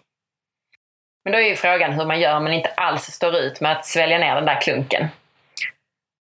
Men 1.25 1.31
då 1.31 1.39
är 1.39 1.49
ju 1.49 1.55
frågan 1.55 1.93
hur 1.93 2.05
man 2.05 2.19
gör 2.19 2.37
om 2.37 2.43
man 2.43 2.53
inte 2.53 2.69
alls 2.69 3.03
står 3.03 3.35
ut 3.35 3.61
med 3.61 3.71
att 3.71 3.85
svälja 3.85 4.17
ner 4.17 4.35
den 4.35 4.45
där 4.45 4.61
klunken. 4.61 5.07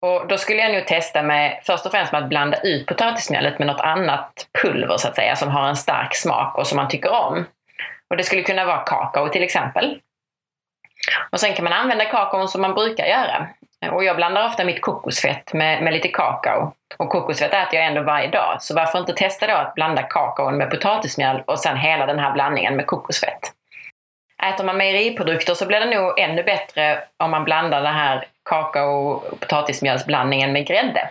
Och 0.01 0.27
då 0.27 0.37
skulle 0.37 0.61
jag 0.61 0.73
nog 0.73 0.87
testa 0.87 1.23
med, 1.23 1.59
först 1.63 1.85
och 1.85 1.91
främst 1.91 2.11
med 2.11 2.23
att 2.23 2.29
blanda 2.29 2.57
ut 2.57 2.85
potatismjölet 2.85 3.59
med 3.59 3.67
något 3.67 3.81
annat 3.81 4.47
pulver 4.61 4.97
så 4.97 5.07
att 5.07 5.15
säga, 5.15 5.35
som 5.35 5.49
har 5.49 5.67
en 5.67 5.75
stark 5.75 6.15
smak 6.15 6.57
och 6.57 6.67
som 6.67 6.75
man 6.75 6.87
tycker 6.87 7.11
om. 7.11 7.45
Och 8.09 8.17
det 8.17 8.23
skulle 8.23 8.41
kunna 8.41 8.65
vara 8.65 8.77
kakao 8.77 9.29
till 9.29 9.43
exempel. 9.43 9.99
Och 11.31 11.39
sen 11.39 11.53
kan 11.53 11.63
man 11.63 11.73
använda 11.73 12.05
kakaon 12.05 12.47
som 12.47 12.61
man 12.61 12.73
brukar 12.73 13.05
göra. 13.05 13.47
Och 13.91 14.03
jag 14.03 14.15
blandar 14.15 14.45
ofta 14.45 14.65
mitt 14.65 14.81
kokosfett 14.81 15.53
med, 15.53 15.83
med 15.83 15.93
lite 15.93 16.07
kakao. 16.07 16.73
Och 16.97 17.09
kokosfett 17.09 17.53
äter 17.53 17.75
jag 17.75 17.85
ändå 17.85 18.01
varje 18.01 18.27
dag, 18.27 18.57
så 18.59 18.75
varför 18.75 18.99
inte 18.99 19.13
testa 19.13 19.47
då 19.47 19.53
att 19.53 19.75
blanda 19.75 20.03
kakaon 20.03 20.57
med 20.57 20.69
potatismjöl 20.69 21.43
och 21.45 21.59
sen 21.59 21.77
hela 21.77 22.05
den 22.05 22.19
här 22.19 22.31
blandningen 22.31 22.75
med 22.75 22.87
kokosfett. 22.87 23.53
Äter 24.43 24.63
man 24.63 24.77
mejeriprodukter 24.77 25.53
så 25.53 25.65
blir 25.65 25.79
det 25.79 25.99
nog 25.99 26.19
ännu 26.19 26.43
bättre 26.43 27.03
om 27.17 27.31
man 27.31 27.43
blandar 27.43 27.81
den 27.81 27.93
här 27.93 28.25
kakao 28.43 29.09
och 29.09 29.39
potatismjölsblandningen 29.39 30.51
med 30.51 30.67
grädde. 30.67 31.09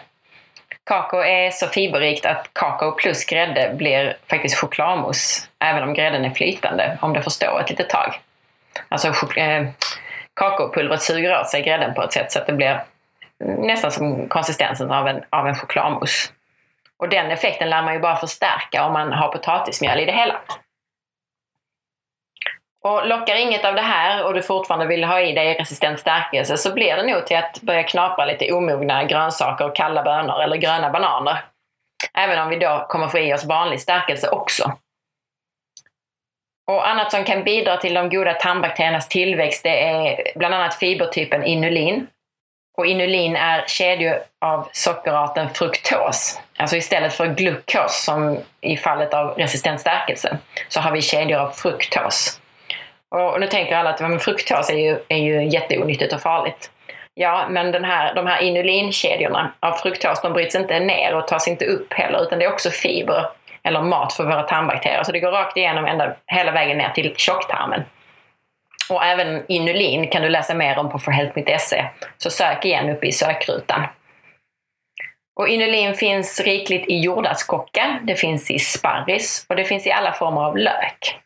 Kakao 0.85 1.21
är 1.21 1.50
så 1.50 1.66
fiberrikt 1.66 2.26
att 2.26 2.50
kakao 2.52 2.92
plus 2.92 3.25
grädde 3.25 3.75
blir 3.75 4.16
faktiskt 4.30 4.56
chokladmousse, 4.56 5.49
även 5.59 5.83
om 5.83 5.95
grädden 5.95 6.25
är 6.25 6.30
flytande, 6.30 6.99
om 7.00 7.12
det 7.12 7.23
får 7.23 7.30
stå 7.30 7.59
ett 7.59 7.71
litet 7.71 7.88
tag. 7.88 8.21
Alltså 8.88 9.09
eh, 9.37 9.66
kakaopulvret 10.35 11.02
suger 11.02 11.40
åt 11.40 11.49
sig 11.49 11.62
grädden 11.62 11.95
på 11.95 12.02
ett 12.02 12.12
sätt 12.12 12.33
så 12.33 12.38
att 12.38 12.47
det 12.47 12.52
blir 12.52 12.85
nästan 13.45 13.92
som 13.92 14.28
konsistensen 14.28 14.90
av 14.90 15.09
en, 15.09 15.25
av 15.30 15.49
en 15.49 15.54
chokladmousse. 15.54 16.33
Och 16.99 17.09
den 17.09 17.30
effekten 17.30 17.71
lär 17.71 17.83
man 17.83 17.95
ju 17.95 18.00
bara 18.00 18.16
förstärka 18.16 18.85
om 18.85 18.92
man 18.92 19.12
har 19.12 19.28
potatismjöl 19.28 20.00
i 20.00 20.04
det 20.04 20.12
hela. 20.12 20.40
Och 22.87 23.07
lockar 23.07 23.35
inget 23.35 23.64
av 23.64 23.75
det 23.75 23.81
här 23.81 24.25
och 24.25 24.35
du 24.35 24.43
fortfarande 24.43 24.87
vill 24.87 25.05
ha 25.05 25.21
i 25.21 25.33
dig 25.33 25.55
resistent 25.55 26.00
stärkelse 26.00 26.57
så 26.57 26.73
blir 26.73 26.97
det 26.97 27.02
nog 27.02 27.26
till 27.26 27.37
att 27.37 27.61
börja 27.61 27.83
knapra 27.83 28.25
lite 28.25 28.52
omogna 28.52 29.05
grönsaker 29.05 29.64
och 29.64 29.76
kalla 29.76 30.02
bönor 30.02 30.43
eller 30.43 30.57
gröna 30.57 30.90
bananer. 30.90 31.45
Även 32.19 32.38
om 32.38 32.49
vi 32.49 32.57
då 32.57 32.87
kommer 32.88 33.09
få 33.09 33.19
i 33.19 33.35
oss 33.35 33.45
vanlig 33.45 33.81
stärkelse 33.81 34.28
också. 34.28 34.73
Och 36.71 36.88
annat 36.88 37.11
som 37.11 37.25
kan 37.25 37.45
bidra 37.45 37.76
till 37.76 37.95
de 37.95 38.11
goda 38.11 38.35
tarmbakteriernas 38.35 39.09
tillväxt 39.09 39.62
det 39.62 39.85
är 39.85 40.33
bland 40.38 40.55
annat 40.55 40.75
fibertypen 40.75 41.45
inulin. 41.45 42.07
Och 42.78 42.87
inulin 42.87 43.37
är 43.37 43.64
kedjor 43.66 44.19
av 44.45 44.69
sockerarten 44.73 45.50
fruktos. 45.50 46.40
Alltså 46.57 46.76
istället 46.76 47.14
för 47.14 47.26
glukos 47.26 48.05
som 48.05 48.38
i 48.61 48.76
fallet 48.76 49.14
av 49.14 49.28
resistent 49.28 49.81
stärkelse 49.81 50.38
så 50.69 50.81
har 50.81 50.93
vi 50.93 51.02
kedjor 51.02 51.38
av 51.38 51.50
fruktos. 51.50 52.40
Och 53.15 53.41
nu 53.41 53.47
tänker 53.47 53.77
alla 53.77 53.91
att 53.91 54.01
men 54.01 54.21
fruktos 54.21 54.71
är 54.71 54.79
ju, 54.79 54.99
är 55.09 55.19
ju 55.19 55.45
jätteonyttigt 55.45 56.13
och 56.13 56.21
farligt. 56.21 56.71
Ja, 57.15 57.47
men 57.51 57.73
den 57.73 57.85
här, 57.85 58.15
de 58.15 58.27
här 58.27 58.43
inulinkedjorna 58.43 59.53
av 59.61 59.73
fruktos 59.73 60.23
de 60.23 60.33
bryts 60.33 60.55
inte 60.55 60.81
ner 60.81 61.15
och 61.15 61.29
tas 61.29 61.49
inte 61.49 61.65
upp 61.67 61.93
heller 61.93 62.23
utan 62.23 62.39
det 62.39 62.45
är 62.45 62.53
också 62.53 62.71
fiber 62.71 63.27
eller 63.63 63.83
mat 63.83 64.13
för 64.13 64.25
våra 64.25 64.43
tarmbakterier. 64.43 65.03
Så 65.03 65.13
det 65.13 65.21
går 65.21 65.31
rakt 65.31 65.57
igenom 65.57 65.85
ända, 65.85 66.17
hela 66.27 66.53
vägen 66.53 66.79
ner 66.79 66.91
till 66.91 67.15
tjocktarmen. 67.17 67.83
Och 68.91 69.05
även 69.05 69.45
inulin 69.49 70.09
kan 70.09 70.23
du 70.23 70.29
läsa 70.29 70.55
mer 70.55 70.79
om 70.79 70.91
på 70.91 70.99
forhealth.se. 70.99 71.85
Så 72.19 72.31
sök 72.31 72.65
igen 72.65 72.91
uppe 72.91 73.07
i 73.07 73.13
sökrutan. 73.13 73.83
Och 75.41 75.49
inulin 75.49 75.95
finns 75.95 76.41
rikligt 76.41 76.89
i 76.89 77.01
jordärtskocka, 77.01 78.01
det 78.03 78.15
finns 78.15 78.51
i 78.51 78.59
sparris 78.59 79.47
och 79.49 79.57
det 79.57 79.65
finns 79.65 79.87
i 79.87 79.91
alla 79.91 80.13
former 80.13 80.41
av 80.41 80.59
lök. 80.59 81.21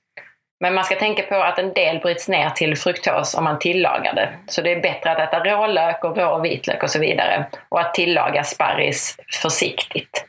Men 0.60 0.74
man 0.74 0.84
ska 0.84 0.96
tänka 0.96 1.22
på 1.22 1.34
att 1.34 1.58
en 1.58 1.72
del 1.72 1.98
bryts 1.98 2.28
ner 2.28 2.50
till 2.50 2.76
fruktos 2.76 3.34
om 3.34 3.44
man 3.44 3.58
tillagar 3.58 4.14
det. 4.14 4.38
Så 4.46 4.62
det 4.62 4.72
är 4.72 4.80
bättre 4.80 5.10
att 5.10 5.18
äta 5.18 5.44
rålök 5.44 6.04
och 6.04 6.16
rå 6.16 6.38
vitlök 6.38 6.82
och 6.82 6.90
så 6.90 6.98
vidare. 6.98 7.46
Och 7.68 7.80
att 7.80 7.94
tillaga 7.94 8.44
sparris 8.44 9.16
försiktigt. 9.42 10.24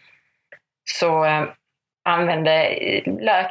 Så 0.91 1.25
eh, 1.25 1.43
använd 2.09 2.47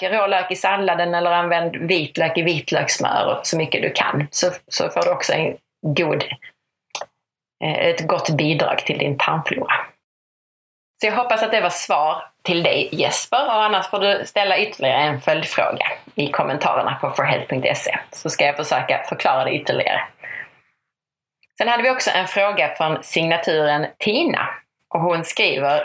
rå 0.03 0.27
lök, 0.27 0.51
i 0.51 0.57
salladen 0.57 1.15
eller 1.15 1.31
använd 1.31 1.77
vitlök 1.77 2.39
i 2.39 2.43
vitlökssmör 2.43 3.41
så 3.43 3.57
mycket 3.57 3.83
du 3.83 3.91
kan. 3.91 4.29
Så, 4.31 4.51
så 4.69 4.89
får 4.91 5.03
du 5.03 5.11
också 5.11 5.33
en 5.33 5.57
god, 5.97 6.25
eh, 7.65 7.79
ett 7.79 8.07
gott 8.07 8.31
bidrag 8.31 8.79
till 8.79 8.99
din 8.99 9.19
tarmflora. 9.19 9.75
Så 11.01 11.07
jag 11.07 11.17
hoppas 11.17 11.43
att 11.43 11.51
det 11.51 11.61
var 11.61 11.71
svar 11.71 12.30
till 12.43 12.63
dig 12.63 12.89
Jesper 12.93 13.47
och 13.47 13.65
annars 13.65 13.91
får 13.91 13.99
du 13.99 14.27
ställa 14.27 14.59
ytterligare 14.59 15.03
en 15.03 15.21
följdfråga 15.21 15.87
i 16.15 16.31
kommentarerna 16.31 16.99
på 17.01 17.11
forhealth.se 17.11 17.99
så 18.13 18.31
ska 18.31 18.45
jag 18.45 18.57
försöka 18.57 19.03
förklara 19.09 19.45
det 19.45 19.55
ytterligare. 19.55 20.01
Sen 21.59 21.69
hade 21.69 21.83
vi 21.83 21.91
också 21.91 22.11
en 22.11 22.27
fråga 22.27 22.69
från 22.69 23.03
signaturen 23.03 23.87
Tina 23.99 24.49
och 24.95 25.01
hon 25.01 25.25
skriver 25.25 25.83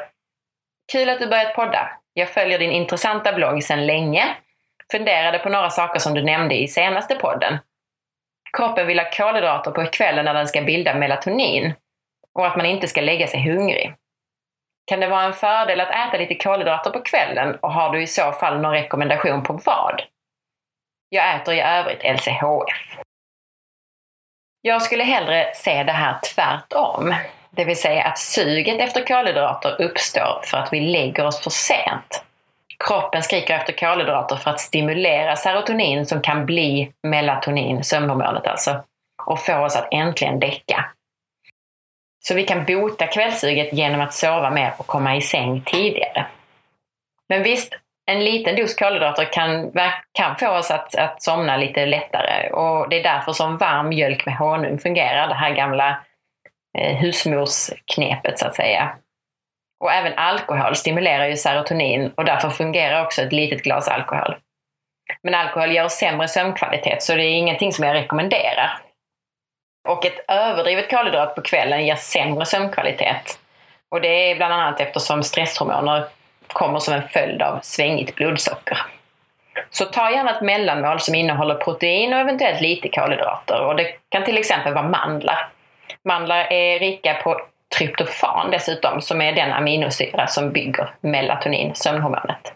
Kul 0.91 1.09
att 1.09 1.19
du 1.19 1.27
börjat 1.27 1.55
podda. 1.55 1.89
Jag 2.13 2.29
följer 2.29 2.59
din 2.59 2.71
intressanta 2.71 3.33
blogg 3.33 3.63
sedan 3.63 3.85
länge. 3.85 4.35
Funderade 4.91 5.39
på 5.39 5.50
några 5.50 5.69
saker 5.69 6.00
som 6.00 6.13
du 6.13 6.24
nämnde 6.24 6.55
i 6.55 6.67
senaste 6.67 7.15
podden. 7.15 7.57
Kroppen 8.57 8.88
vill 8.88 9.00
ha 9.00 9.09
kolhydrater 9.12 9.71
på 9.71 9.85
kvällen 9.85 10.25
när 10.25 10.33
den 10.33 10.47
ska 10.47 10.62
bilda 10.62 10.95
melatonin 10.95 11.74
och 12.33 12.47
att 12.47 12.57
man 12.57 12.65
inte 12.65 12.88
ska 12.88 13.01
lägga 13.01 13.27
sig 13.27 13.51
hungrig. 13.51 13.93
Kan 14.85 14.99
det 14.99 15.07
vara 15.07 15.23
en 15.23 15.33
fördel 15.33 15.81
att 15.81 15.89
äta 15.89 16.17
lite 16.17 16.35
kolhydrater 16.35 16.91
på 16.91 16.99
kvällen 16.99 17.55
och 17.55 17.73
har 17.73 17.89
du 17.93 18.01
i 18.01 18.07
så 18.07 18.31
fall 18.31 18.61
någon 18.61 18.71
rekommendation 18.71 19.43
på 19.43 19.53
vad? 19.65 20.01
Jag 21.09 21.35
äter 21.35 21.53
i 21.53 21.61
övrigt 21.61 22.03
LCHF. 22.03 23.05
Jag 24.61 24.81
skulle 24.81 25.03
hellre 25.03 25.51
se 25.55 25.83
det 25.83 25.91
här 25.91 26.19
tvärtom. 26.35 27.15
Det 27.49 27.65
vill 27.65 27.81
säga 27.81 28.03
att 28.03 28.17
suget 28.17 28.81
efter 28.81 29.05
kolhydrater 29.05 29.81
uppstår 29.81 30.41
för 30.43 30.57
att 30.57 30.73
vi 30.73 30.79
lägger 30.79 31.25
oss 31.25 31.43
för 31.43 31.49
sent. 31.49 32.23
Kroppen 32.87 33.23
skriker 33.23 33.55
efter 33.55 33.73
kolhydrater 33.73 34.35
för 34.35 34.51
att 34.51 34.59
stimulera 34.59 35.35
serotonin 35.35 36.05
som 36.05 36.21
kan 36.21 36.45
bli 36.45 36.91
melatonin, 37.03 37.83
sömnhormonet 37.83 38.47
alltså, 38.47 38.83
och 39.25 39.39
få 39.39 39.57
oss 39.57 39.75
att 39.75 39.87
äntligen 39.91 40.39
däcka. 40.39 40.85
Så 42.27 42.34
vi 42.34 42.44
kan 42.44 42.65
bota 42.65 43.08
kvällssuget 43.08 43.74
genom 43.74 44.01
att 44.01 44.13
sova 44.13 44.50
mer 44.50 44.74
och 44.77 44.88
komma 44.88 45.15
i 45.15 45.22
säng 45.22 45.62
tidigare. 45.62 46.25
Men 47.29 47.44
visst, 47.44 47.74
en 48.12 48.24
liten 48.24 48.55
dos 48.55 48.75
kolhydrater 48.75 49.34
kan, 49.34 49.72
kan 50.12 50.36
få 50.36 50.48
oss 50.48 50.72
att, 50.72 50.96
att 50.96 51.24
somna 51.24 51.58
lite 51.58 51.86
lättare 51.86 52.50
och 52.50 52.89
det 52.89 53.00
är 53.00 53.03
därför 53.03 53.34
som 53.34 53.58
varm 53.58 53.89
mjölk 53.89 54.25
med 54.25 54.38
honung 54.38 54.79
fungerar, 54.79 55.27
det 55.27 55.36
här 55.36 55.55
gamla 55.55 56.03
eh, 56.77 56.98
husmorsknepet 56.98 58.39
så 58.39 58.48
att 58.48 58.55
säga. 58.55 58.96
Och 59.79 59.91
även 59.91 60.13
alkohol 60.17 60.75
stimulerar 60.75 61.27
ju 61.27 61.38
serotonin 61.38 62.12
och 62.17 62.25
därför 62.25 62.50
fungerar 62.50 63.05
också 63.05 63.22
ett 63.22 63.34
litet 63.34 63.63
glas 63.63 63.88
alkohol. 63.88 64.36
Men 65.24 65.36
alkohol 65.36 65.72
ger 65.72 65.86
oss 65.86 65.94
sämre 65.94 66.27
sömnkvalitet 66.27 67.03
så 67.03 67.15
det 67.15 67.24
är 67.24 67.38
ingenting 67.38 67.74
som 67.74 67.86
jag 67.86 67.94
rekommenderar. 67.94 68.84
Och 69.85 70.05
ett 70.05 70.25
överdrivet 70.27 70.89
kolhydrat 70.89 71.35
på 71.35 71.41
kvällen 71.41 71.85
ger 71.85 71.95
sämre 71.95 72.45
sömnkvalitet. 72.45 73.39
Och 73.89 74.01
det 74.01 74.31
är 74.31 74.35
bland 74.35 74.53
annat 74.53 74.79
eftersom 74.79 75.23
stresshormoner 75.23 76.03
kommer 76.47 76.79
som 76.79 76.93
en 76.93 77.07
följd 77.09 77.41
av 77.41 77.59
svängigt 77.63 78.15
blodsocker. 78.15 78.77
Så 79.69 79.85
ta 79.85 80.11
gärna 80.11 80.35
ett 80.35 80.41
mellanmål 80.41 81.00
som 81.00 81.15
innehåller 81.15 81.55
protein 81.55 82.13
och 82.13 82.19
eventuellt 82.19 82.61
lite 82.61 82.89
kolhydrater. 82.89 83.61
Och 83.61 83.75
det 83.75 83.91
kan 84.09 84.24
till 84.24 84.37
exempel 84.37 84.74
vara 84.74 84.87
mandlar. 84.87 85.50
Mandlar 86.03 86.53
är 86.53 86.79
rika 86.79 87.13
på 87.13 87.41
tryptofan 87.77 88.51
dessutom, 88.51 89.01
som 89.01 89.21
är 89.21 89.33
den 89.33 89.53
aminosyra 89.53 90.27
som 90.27 90.51
bygger 90.51 90.89
melatonin, 91.01 91.75
sömnhormonet. 91.75 92.53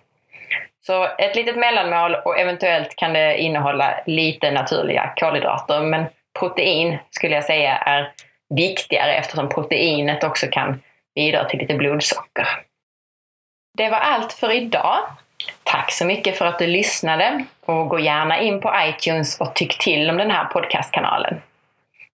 Så 0.81 1.07
ett 1.17 1.35
litet 1.35 1.57
mellanmål 1.57 2.15
och 2.15 2.39
eventuellt 2.39 2.95
kan 2.95 3.13
det 3.13 3.37
innehålla 3.37 3.93
lite 4.05 4.51
naturliga 4.51 5.13
kolhydrater, 5.15 5.81
men 5.81 6.05
protein 6.39 6.97
skulle 7.09 7.35
jag 7.35 7.43
säga 7.43 7.77
är 7.77 8.13
viktigare 8.55 9.13
eftersom 9.13 9.49
proteinet 9.49 10.23
också 10.23 10.47
kan 10.47 10.81
bidra 11.15 11.45
till 11.45 11.59
lite 11.59 11.73
blodsocker. 11.73 12.47
Det 13.77 13.89
var 13.89 13.97
allt 13.97 14.33
för 14.33 14.51
idag. 14.51 14.97
Tack 15.63 15.91
så 15.91 16.05
mycket 16.05 16.37
för 16.37 16.45
att 16.45 16.59
du 16.59 16.67
lyssnade 16.67 17.45
och 17.65 17.89
gå 17.89 17.99
gärna 17.99 18.39
in 18.39 18.61
på 18.61 18.73
iTunes 18.75 19.39
och 19.41 19.55
tyck 19.55 19.77
till 19.77 20.09
om 20.09 20.17
den 20.17 20.31
här 20.31 20.45
podcastkanalen. 20.45 21.41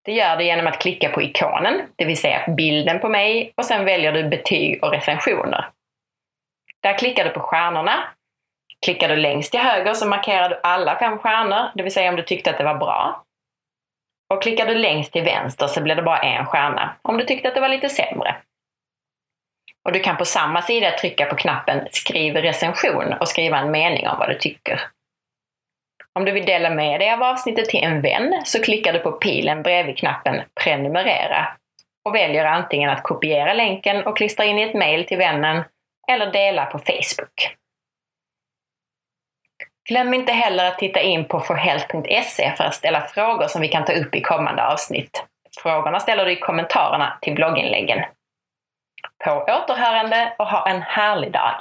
Det 0.02 0.12
gör 0.12 0.38
du 0.38 0.44
genom 0.44 0.68
att 0.68 0.80
klicka 0.80 1.10
på 1.10 1.22
ikonen, 1.22 1.82
det 1.96 2.06
vill 2.06 2.18
säga 2.18 2.48
bilden 2.48 3.00
på 3.00 3.10
mig 3.10 3.54
och 3.56 3.66
sen 3.66 3.86
väljer 3.86 4.12
du 4.12 4.24
betyg 4.24 4.84
och 4.84 4.92
recensioner. 4.92 5.70
Där 6.82 6.98
klickar 6.98 7.24
du 7.24 7.30
på 7.30 7.40
stjärnorna. 7.40 8.04
Klickar 8.86 9.10
du 9.10 9.16
längst 9.16 9.52
till 9.52 9.60
höger 9.60 9.94
så 9.94 10.08
markerar 10.08 10.50
du 10.50 10.60
alla 10.64 10.96
fem 10.96 11.18
stjärnor, 11.18 11.72
det 11.76 11.84
vill 11.84 11.94
säga 11.94 12.10
om 12.10 12.16
du 12.16 12.24
tyckte 12.24 12.50
att 12.50 12.58
det 12.58 12.64
var 12.64 12.76
bra. 12.76 13.25
Och 14.34 14.42
klickar 14.42 14.66
du 14.66 14.76
längst 14.76 15.14
till 15.14 15.24
vänster 15.24 15.68
så 15.68 15.82
blir 15.82 15.96
det 15.96 16.02
bara 16.02 16.20
en 16.20 16.46
stjärna 16.46 16.96
om 17.02 17.18
du 17.18 17.26
tyckte 17.26 17.48
att 17.48 17.56
det 17.56 17.62
var 17.62 17.70
lite 17.70 17.90
sämre. 17.90 18.36
Och 19.86 19.92
du 19.92 20.00
kan 20.00 20.18
på 20.18 20.26
samma 20.26 20.62
sida 20.62 20.92
trycka 20.92 21.26
på 21.26 21.36
knappen 21.36 21.88
Skriv 21.92 22.36
recension 22.36 23.14
och 23.14 23.28
skriva 23.28 23.58
en 23.58 23.72
mening 23.72 24.08
om 24.08 24.20
vad 24.20 24.30
du 24.30 24.38
tycker. 24.38 24.82
Om 26.14 26.26
du 26.26 26.32
vill 26.32 26.46
dela 26.46 26.70
med 26.70 27.00
dig 27.00 27.12
av 27.12 27.24
avsnittet 27.24 27.70
till 27.70 27.84
en 27.84 28.02
vän 28.02 28.42
så 28.46 28.64
klickar 28.64 28.94
du 28.94 29.00
på 29.00 29.12
pilen 29.12 29.64
bredvid 29.64 29.98
knappen 29.98 30.42
Prenumerera 30.64 31.48
och 32.06 32.16
väljer 32.16 32.46
antingen 32.46 32.90
att 32.90 33.04
kopiera 33.04 33.54
länken 33.54 34.06
och 34.06 34.18
klistra 34.18 34.46
in 34.46 34.60
i 34.60 34.62
ett 34.62 34.74
mail 34.74 35.06
till 35.06 35.18
vännen 35.18 35.64
eller 36.08 36.32
dela 36.32 36.66
på 36.66 36.80
Facebook. 36.80 37.56
Glöm 39.90 40.14
inte 40.14 40.32
heller 40.32 40.68
att 40.68 40.80
titta 40.80 41.02
in 41.02 41.26
på 41.26 41.40
forhealth.se 41.40 42.54
för 42.58 42.64
att 42.64 42.76
ställa 42.76 43.02
frågor 43.02 43.48
som 43.48 43.62
vi 43.62 43.68
kan 43.68 43.86
ta 43.86 43.94
upp 43.94 44.16
i 44.16 44.22
kommande 44.22 44.68
avsnitt. 44.68 45.26
Frågorna 45.64 46.00
ställer 46.00 46.26
du 46.26 46.32
i 46.32 46.40
kommentarerna 46.40 47.18
till 47.22 47.36
blogginläggen. 47.36 48.06
På 49.24 49.32
återhörande 49.32 50.36
och 50.40 50.48
ha 50.48 50.70
en 50.70 50.82
härlig 50.82 51.32
dag! 51.32 51.54